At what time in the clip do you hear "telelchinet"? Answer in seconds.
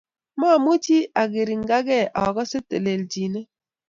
2.69-3.47